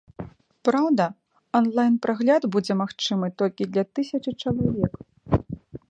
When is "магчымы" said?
2.81-3.27